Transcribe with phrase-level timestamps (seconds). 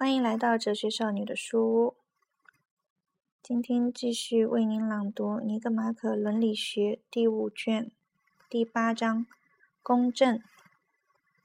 [0.00, 1.94] 欢迎来到哲学少女的书屋。
[3.42, 7.90] 今天继续为您朗读《尼格马可伦理学》第五卷
[8.48, 9.26] 第八章：
[9.82, 10.40] 公正、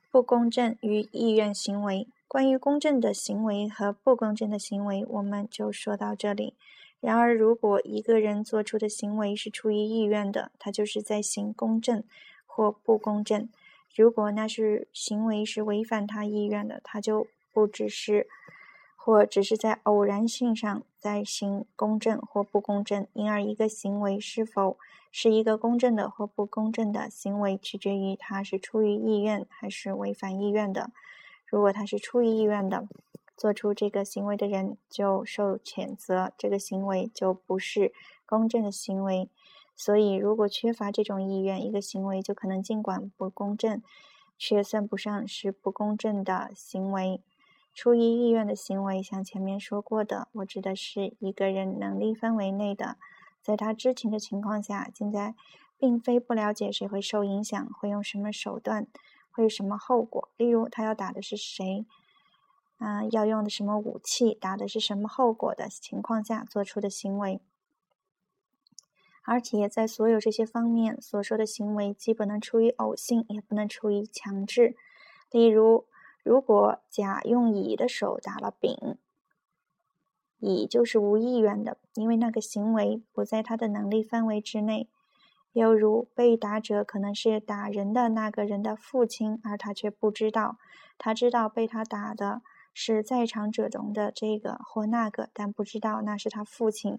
[0.10, 2.08] 不公正与意愿行为。
[2.30, 6.54] 关于公正的行为和不公正的行为，我们就说到这里。
[7.02, 12.02] 然而，如果一个人做出的行为是出于意愿的，他就是在行公正
[12.46, 13.50] 或不公正；
[13.94, 18.28] 如果那是行为是违反他意愿的，他就不只是，
[19.06, 24.80] 或只是在偶然性上在行公正或不公正，因而一个行为是否
[25.12, 30.90] 是一个公正的或不公正的行为，取决于它是出于意愿还是违反意愿的。
[31.46, 32.88] 如果他是出于意愿的，
[33.38, 37.94] 做出这个行为的人就受谴责，这个行为就不是
[38.26, 39.30] 公正的行为。
[39.76, 43.84] 所以，如果缺乏这种意愿，一个行为就可能尽管不公正。
[44.38, 47.22] 却算不上是不公正的行为。
[47.76, 52.96] 出于意愿的行为，像前面说过的，我指的是一个人能力范围内的，
[53.44, 55.36] 在他知情的情况下，现在
[55.78, 58.88] 并非不了解谁会受影响，会用什么手段，
[59.30, 60.30] 会有什么后果。
[60.38, 61.86] 例如，他要打的是谁，
[62.80, 67.42] 嗯，要用的什么武器，打的是什么后果的情况下做出的行为。
[69.26, 74.78] 而且在所有这些方面所说的行为，既不能出于偶性，也不能出于强制。
[75.30, 75.86] 例如，
[76.26, 78.98] 如果甲用乙的手打了丙，
[80.40, 84.90] 乙就是无意愿的，因为那个行为不在他的能力范围之内。
[85.54, 90.58] 又如，被打者可能是打人的那个人的父亲，而他却不知道。
[90.98, 92.42] 他知道被他打的
[92.74, 96.98] 是在场者中的这个或那个，但不知道那是他父亲。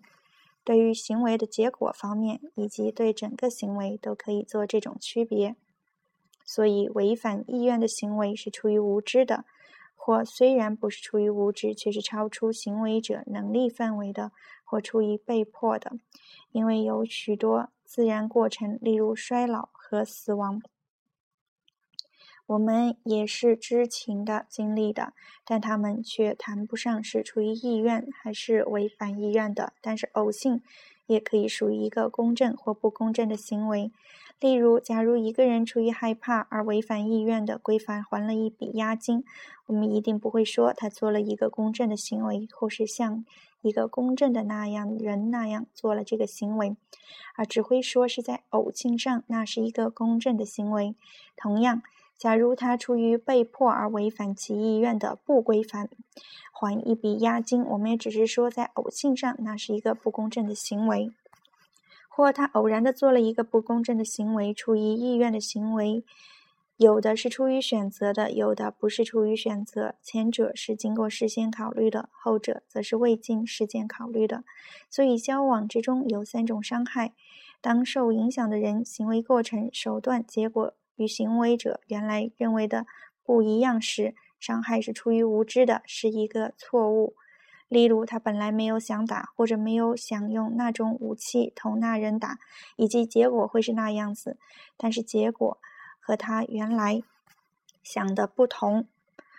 [0.63, 5.57] 对于行为的结果方面，以及对整个行为都可以做这种区别。
[6.47, 9.45] 所以，违反意愿的行为是出于无知的，
[9.97, 14.31] 或虽然不是出于无知，却是超出行为者能力范围的，
[14.65, 15.99] 或出于被迫的。
[16.53, 20.63] 因为有许多自然过程，例如衰老和死亡。
[22.47, 25.13] 我们也是知情的、经历的，
[25.45, 29.73] 但他们却谈不上是出于意愿还是违反意愿的。
[29.81, 30.63] 但是偶性
[31.07, 33.91] 也可以属于一个公正或不公正的行为。
[34.39, 39.25] 例如，假如一个人出于害怕而违反意愿的规范还了一笔押金，
[39.67, 43.25] 我们一定不会说他做了一个公正的行为，或是像
[43.63, 46.77] 一个公正的那样人那样做了这个行为，
[47.35, 50.95] 而只会说是在偶性上那是一个公正的行为。
[51.37, 51.83] 同样。
[52.19, 55.91] 假如他出于被迫而违反其意愿的不规范，
[56.51, 61.11] 还一笔押金，我们也只是说在偶性上那是一个不公正的行为；
[62.17, 66.03] 或他偶然的做了一个不公正的行为，出于意愿的行为，
[66.79, 69.97] 有的是出于选择的，有的不是出于选择。
[70.03, 74.45] 前者是经过事先考虑的，后者则是未经事先考虑的。
[74.89, 77.13] 所以，交往之中有三种伤害：
[77.61, 80.73] 当受影响的人行为过程、手段、结果。
[80.97, 82.87] 与行为者原来认为的
[83.23, 87.15] 不一样时，伤害是出于无知的，是一个错误。
[87.69, 92.39] 例如，他本来没有想打，或者没有想用那种武器同那人打，
[92.77, 94.39] 以及结果会是那样子，
[94.77, 95.59] 但是结果
[95.99, 97.03] 和他原来
[97.83, 98.87] 想的不同，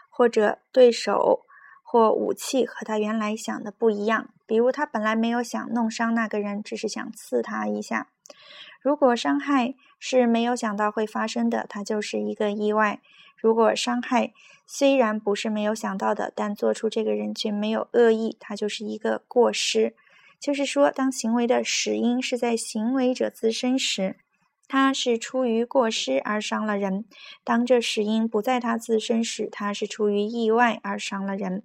[0.10, 1.46] 或者对手
[1.82, 4.30] 或武器和他原来想的不一样。
[4.46, 8.08] 比如，他本来没有想弄伤那个人，只是想刺他一下。
[8.82, 13.00] 如果伤害是没有想到会发生的，它就是一个意外；
[13.36, 14.34] 如果伤害
[14.68, 19.96] 虽然不是没有想到的，但做出这个人却没有恶意，它就是一个过失。
[20.40, 24.18] 就是说，当行为的始因是在行为者自身时，
[24.68, 27.06] 他是出于过失而伤了人；
[27.44, 31.64] 当这始因不在他自身时，他是出于意外而伤了人。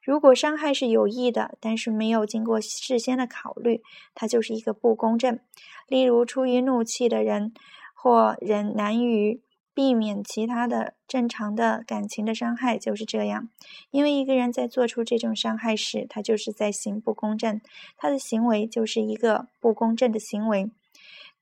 [0.00, 3.82] 如果伤害是有意的，但是没有经过事先的考虑，
[4.14, 5.38] 它就是一个不公正。
[5.86, 7.52] 例如，出于怒气的人
[7.92, 9.42] 或人难于
[9.78, 13.48] 避免其他的正常的感情的伤害，就是这样。
[13.92, 17.60] 因为一个人在做出这种伤害时，他就是在行不公正，
[17.96, 20.72] 他的行为就是一个不公正的行为。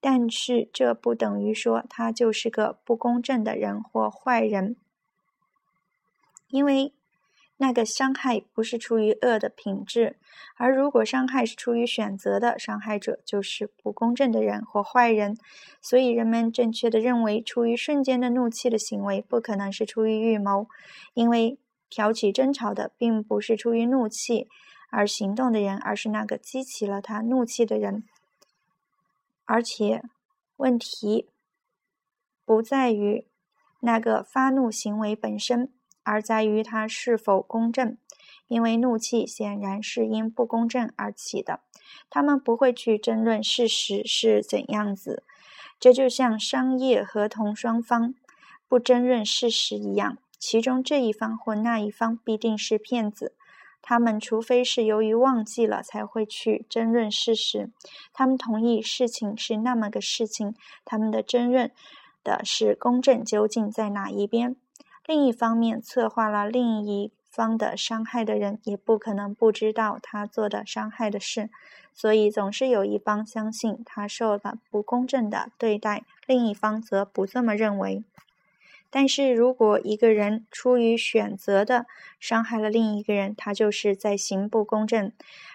[0.02, 4.76] 但是这不等于说他就是个不公正的人或坏人，
[6.50, 6.92] 因为。
[7.58, 10.16] 那个伤害不是出于恶的品质，
[10.56, 15.38] 而如果伤害是出于选择的，伤害者就是不公正的人或坏人。
[15.80, 20.68] 所以人们正确的认为，出于瞬间的怒气的行为不可能是出于预谋，
[21.14, 21.58] 因为
[21.88, 24.48] 挑起争吵的并不是出于怒气
[24.90, 28.04] 而行动的人，而是那个激起了他怒气的人。
[29.46, 30.02] 而且，
[30.56, 31.28] 问题
[32.44, 33.26] 不在于
[33.80, 35.72] 那个发怒行为本身。
[36.06, 37.98] 而在于它是否公正。
[38.48, 41.58] 因为怒气显然是因不公正而起的，
[42.08, 45.24] 他们不会去争论事实是怎样子。
[45.80, 48.14] 这就像商业合同双方
[48.68, 53.34] 不争论事实一样，其中这一方或那一方必定是骗子。
[53.82, 57.72] 他们除非是由于忘记了才会去争论事实，
[58.12, 60.54] 他们同意事情是那么个事情，
[60.84, 61.72] 他们的争论
[62.22, 64.54] 的是公正究竟在哪一边。
[65.06, 71.48] 另一方面，策划了另一方的伤害的人也不可能不知道他做的伤害的事，
[71.94, 78.02] 所以总是有一方相信他受了不公正的对待，另一方则不这么认为。
[78.90, 81.86] 但是如果一个人出于选择的
[82.18, 85.12] 伤害了另一个人，他就是在行不公正。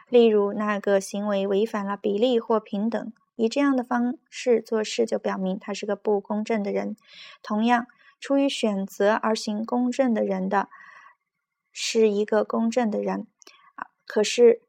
[0.09, 6.95] 例如，那个行为违反了比例或平等，以这样的方式做事，就表明他是个不公正的人。
[7.41, 7.87] 同样，
[8.21, 10.69] 出于选择而行公正的人的，
[11.73, 13.27] 是一个公正的人。
[14.05, 14.61] 可是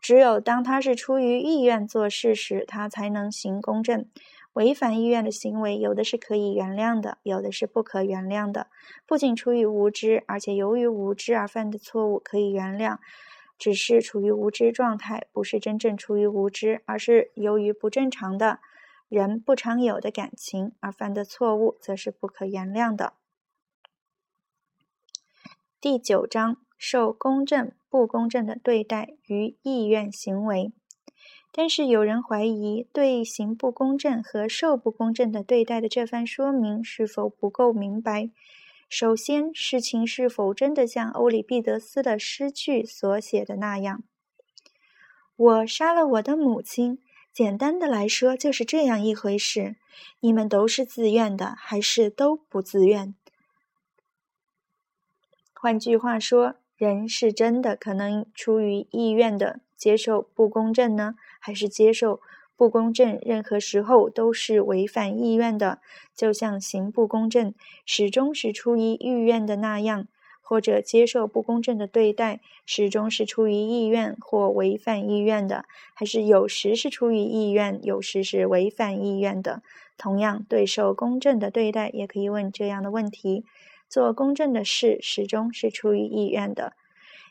[0.00, 4.08] 只有当他是出于意愿做事时，他才能行公正。
[4.54, 8.66] 违反意愿的行为，有的是可以原谅的，有的是不可原谅的。
[9.06, 12.98] 不仅出于无知，而且由于无知而犯的错误可以原谅，
[13.58, 18.58] 只是处于无知状态，不是真正出于无知，而是由于不正常的
[19.10, 23.14] 人不常有的感情而犯的错误，则是不可原谅的。
[25.80, 30.72] 第九章：受公正、不公正的对待与意愿行为。
[31.50, 38.30] 但是有人怀疑，对行不公正和受不公正的对待的这番说明是否不够明白？
[38.88, 44.04] 首先，事情是否真的像欧里庇得斯的诗句所写的那样？
[45.34, 47.00] 我杀了我的母亲，
[47.32, 49.76] 简单的来说就是这样一回事。
[50.20, 53.14] 你们都是自愿的，还是都不自愿？
[55.52, 61.16] 换句话说，人是真的可能出于意愿的接受不公正呢？
[61.38, 62.20] 还是接受
[62.56, 65.80] 不公正，任何时候都是违反意愿的，
[66.14, 67.54] 就像行不公正
[67.84, 70.04] 始终是出于意愿的那样；
[70.50, 75.64] 或者接受不公正的对待，始终是出于意愿或违反意愿的，
[75.94, 79.62] 还是有时是出于意愿，有时是违反意愿的。
[79.96, 83.44] 同样，对受公正的对待，也可以问这样的问题：
[83.88, 86.72] 做公正的事，始终是出于意愿的。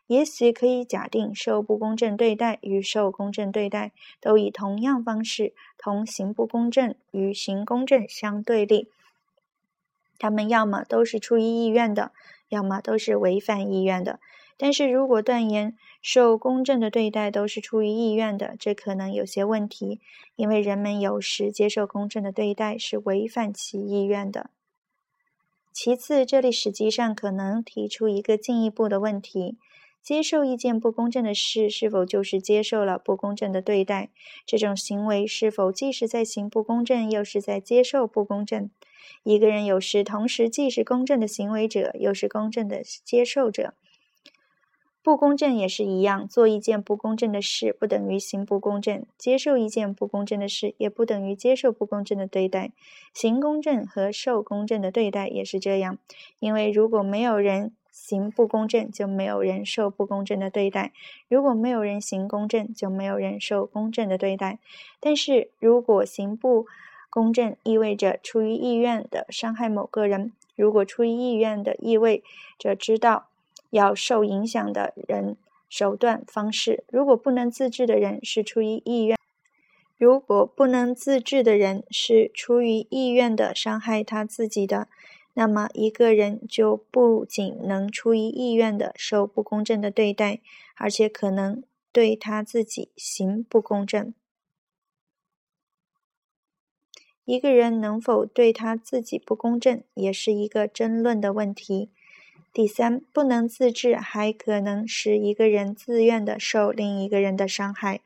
[0.07, 3.91] 也许可以假定，受不公正对待与受公正对待
[4.21, 8.87] 都以同样方式同行不公正与行公正相对立。
[10.17, 12.11] 他们要么都是出于意愿的，
[12.49, 14.19] 要么都是违反意愿的。
[14.57, 20.01] 但是如果断言受公正的对待都是出于意愿的，这可能有些问题，
[20.35, 24.49] 因为人们有时接受公正的对待是违反其意愿的。
[25.71, 29.57] 其次，这里实际上可能提出一个进一步的问题。
[30.01, 34.09] 接受一件不公正的事，是否就是接受了不公正的对待？
[34.45, 38.71] 这种行为是否既是在行不公正，又是在接受不公正？
[39.23, 43.73] 一个人有时同时既是公正的行为者，又是公正的接受者。
[45.01, 52.71] 不公正也是一样，做一件不公正的事，不等于行不公正；接受一件不公正的事，也不等于接受不公正的对待。
[53.13, 55.97] 行公正和受公正的对待也是这样，
[56.39, 57.73] 因为如果没有人。
[57.91, 60.91] 行不公正，就没有人受不公正的对待；
[61.27, 64.59] 如果没有人行公正，就没有人受公正的对待。
[65.01, 66.65] 但是如果行不
[67.09, 72.23] 公正意味着出于意愿的伤害某个人，如果出于意愿的意味
[72.57, 73.27] 着知道
[73.71, 75.35] 要受影响的人
[75.67, 79.17] 手段方式，如果不能自制的人是出于意愿，
[79.97, 84.87] 如果不能自制的人是出于意愿的伤害他自己的。
[85.35, 90.41] 那么，一个人就不仅能出于意愿的受不公正的对待，
[90.75, 91.63] 而且可能
[91.93, 94.13] 对他自己行不公正。
[97.29, 101.89] 一个人能否对他自己不公正，也是一个争论的问题。
[102.51, 107.99] 第三，不能自制，还可能使一个人自愿的受另一个人的伤害，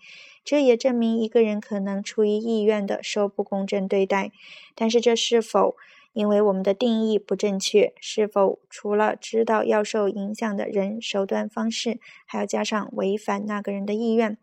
[0.43, 4.33] 这也证明一个人可能出于意愿的受不公正对待。
[4.75, 5.77] 但是，这是否？
[6.11, 14.37] 因为我们的定义不正确，是否除了知道要受影响的人手段方式，还要加上违反那个人的意愿？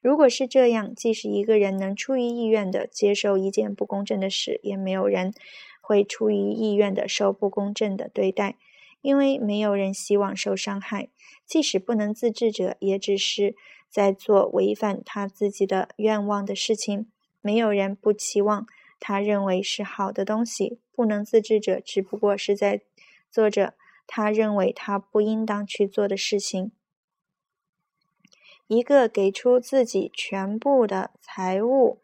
[0.00, 5.32] 如果是这样，即使一个人能出于意愿的接受一件不公正的事，也没有人
[5.80, 8.56] 会出于意愿的受不公正的对待，
[9.02, 11.08] 因为没有人希望受伤害。
[11.46, 13.54] 即使不能自制者，也只是
[13.88, 17.06] 在做违反他自己的愿望的事情。
[17.40, 18.66] 没有人不期望。
[19.02, 22.82] 他认为是好的东西，不能自制者只不过是在
[23.30, 23.72] 做着
[24.06, 26.70] 他认为他不应当去做的事情。
[28.72, 31.98] 一个给出自己全部的财物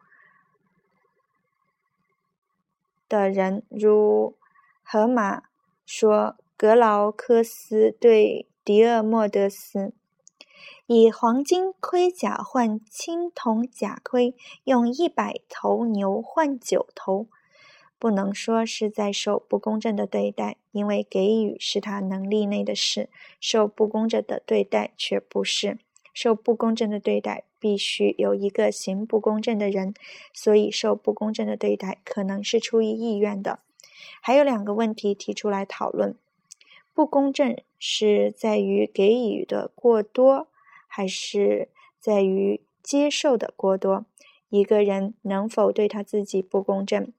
[3.09, 4.35] 的人，如
[4.83, 5.45] 荷马
[5.85, 9.93] 说格劳科斯对迪厄莫德斯。
[10.87, 17.29] 以黄金盔甲换青铜甲盔，用一百头牛换九头，
[17.97, 23.09] 不能说是在受不公正的对待，因为给予是他能力内的事，
[23.39, 25.79] 受不公正的对待却不是。
[26.17, 29.93] 受不公正的对待必须有一个行不公正的人，
[30.33, 33.59] 所以受不公正的对待可能是出于意愿的。
[34.23, 36.17] 还有两个问题提出来讨论：
[36.95, 40.49] 不公正是在于给予的过多。
[40.89, 41.69] 还是
[42.01, 44.07] 在于接受的过多。
[44.49, 47.13] 一个人能否对他自己不公正？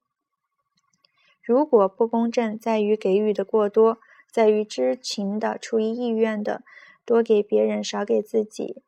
[1.43, 3.99] 如果不公正在于给予的过多，
[4.31, 6.63] 在于知情的、出于意愿的
[7.05, 8.81] 多给别人、少给自己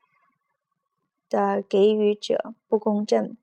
[1.30, 3.38] 的给予者不公正。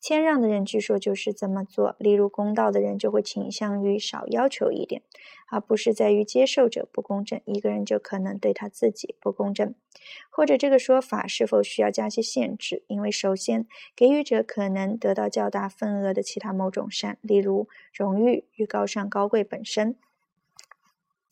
[0.00, 5.02] 谦让的人据说就是这么做，例如公道的人就会倾向于少要求一点，
[5.48, 9.74] 而不是在于接受者不公正，一个人就可能对他自己不公正。
[10.30, 12.84] 或者这个说法是否需要加些限制？
[12.86, 13.66] 因为首先，
[13.96, 19.96] 给予者可能得到较大份额的其他某种善，例如荣誉与高尚高贵本身。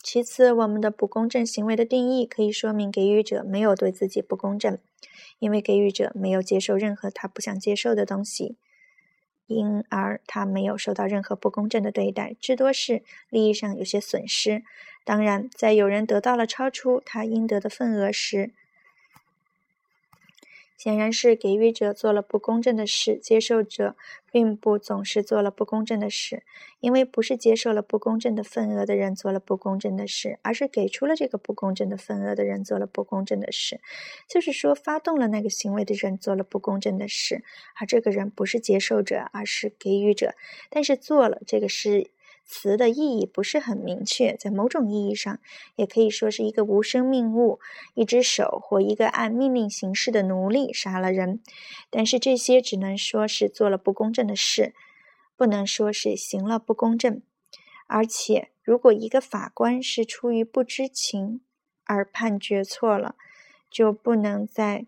[0.09, 4.77] 其次，我们的不公正行为的定义可以说明给予者没有对自己不公正。
[5.39, 8.55] 因为给予者没有接受任何他不想接受的东西，
[9.47, 14.63] 因而他没有受到任何不公正的对待，至多是利益上有些损失。
[15.03, 18.53] 当然，在有人得到了超出他应得的份额时，
[20.77, 23.95] 显然是给予者做了不公正的事，接受者
[24.31, 26.43] 并不总是做了不公正的事，
[26.79, 33.81] 因为不是接受了不公正的份额的人做了不公正的事，而是给出了这个不公正的份额的人做了不公正的事，
[34.29, 37.43] 就是说发动了那个行为的人做了不公正的事，
[37.75, 40.35] 而这个人不是接受者，而是给予者，
[40.69, 42.11] 但是做了这个事。
[42.47, 45.37] 词的意义不是很明确，在某种意义上，
[45.75, 47.59] 也可以说是一个无生命物，
[47.93, 51.41] 一只手或一个按命令行事的奴隶杀了人。
[51.89, 54.73] 但是这些只能说是做了不公正的事，
[55.35, 57.21] 不能说是行了不公正。
[57.85, 61.41] 而且，如果一个法官是出于不知情
[61.83, 63.15] 而判决错了，
[63.69, 64.85] 就不能在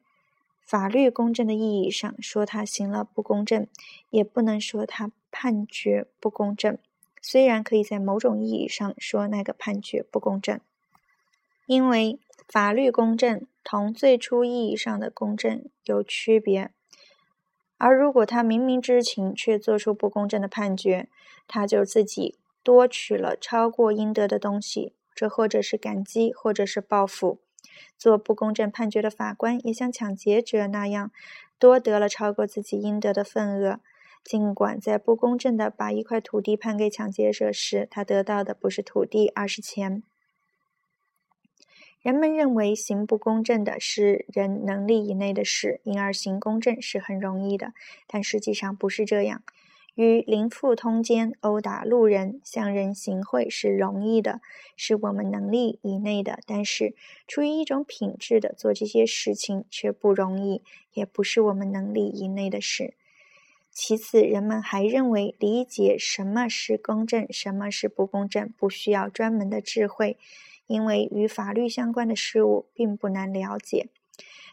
[0.61, 3.67] 法律公正的意义上说他行了不公正，
[4.09, 6.77] 也不能说他判决不公正。
[7.21, 10.59] 虽然可以在某种意义上说那个判决不公正，
[11.65, 16.71] 因为法律公正同最初意义上的公正有区别。
[17.77, 21.07] 而如果他明明知情却做出不公正的判决，
[21.47, 27.39] 他就自己多取了超过应得的东西，这或者是感激，或者是报复。
[27.97, 31.11] 做不公正判决的法官也像抢劫者那样，
[31.57, 33.79] 多得了超过自己应得的份额。
[34.23, 40.03] 尽管在不公正的把一块土地判给抢劫者时，他得到的不是土地，而是钱。
[42.01, 47.73] 人们认为行不公正的是人能力以内的事，因而行公正是很容易的。
[48.07, 49.43] 但实际上不是这样。
[49.95, 54.39] 与邻妇通奸、殴打路人、向人行贿是容易的，
[54.77, 56.39] 是我们能力以内的。
[56.45, 56.95] 但是
[57.27, 62.93] 出于一种品质的做这些事情却不容易，也不是我们能力以内的事。
[63.71, 70.17] 其次，人们还认为理解什么是公正，什么是不公正，不需要专门的智慧，
[70.67, 73.88] 因为与法律相关的事物并不难了解。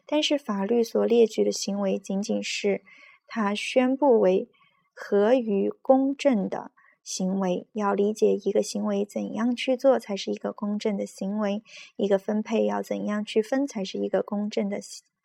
[0.07, 2.83] 但是，法律所列举的行为仅仅是
[3.27, 4.49] 它宣布为
[4.95, 6.71] 合于公正的
[7.03, 7.67] 行为。
[7.73, 11.65] 要理解一个行为怎样去做才是一个公正的行为，
[11.97, 14.79] 一个分配要怎样去分才是一个公正的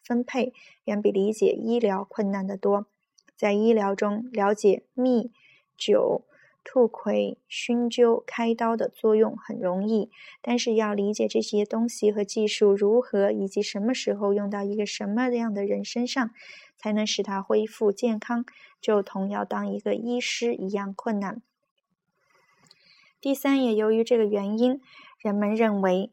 [0.03, 0.51] 分配，
[0.85, 2.87] 远比理解医疗困难得多。
[3.41, 5.31] 在医疗中了解蜜
[5.75, 6.21] 酒、
[6.63, 10.11] 吐葵、熏灸、开刀的作用很容易，
[10.43, 16.29] 但是要理解这些东西和技术如何以及什么时候用到一个什么样的人身上，
[16.77, 18.45] 才能使他恢复健康，
[18.79, 21.41] 就同要当一个医师一样困难。
[23.19, 24.79] 第三，也由于这个原因，
[25.17, 26.11] 人们认为。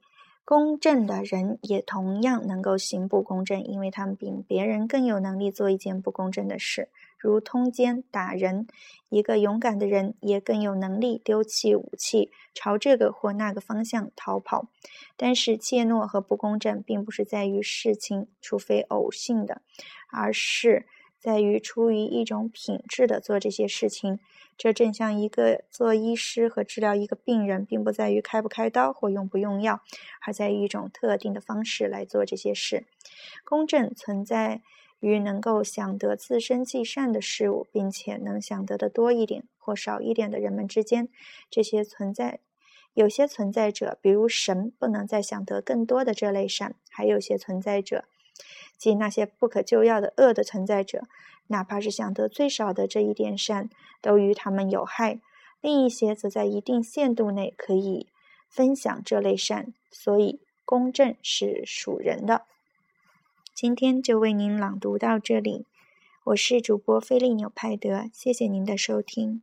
[0.51, 8.67] 公正的人也同样能够行不公正，因为他们比别人更有能力做一件不公正的事，如通奸打人。
[9.11, 14.69] 一个勇敢的人也更有能力丢弃武器，朝这个或那个方向逃跑。
[15.17, 19.63] 但是怯懦和不公正并不是在于事情，除非偶性的，
[20.11, 20.87] 而是
[21.19, 24.21] 在于出于一种品质的做这些事情。
[24.59, 29.81] 这正像一个做医师和治疗一个病人，并不在于开不开刀或用不用药，
[30.27, 32.87] 而在于一种特定的方式来做这些事。
[33.45, 34.63] 公正存在
[35.01, 41.09] 于能够想得自身既善的事物，并且能想得的多一点或少一点的人们之间。
[41.51, 42.41] 这些存在，
[42.95, 48.05] 有些存在者，比如神，不能再想得更多的这类善；还有些存在者，
[48.77, 51.03] 即那些不可救药的恶的存在者。
[51.51, 53.71] 哪怕是想得最少的这一点善，
[54.03, 55.21] 都与他们有害；
[55.63, 58.09] 另一些则在一定限度内可以
[58.49, 62.43] 分享这类善，所以公正是属人的。
[63.61, 65.67] 今天就为您朗读到这里，
[66.27, 69.43] 我是主播菲利纽派德，谢谢您的收听。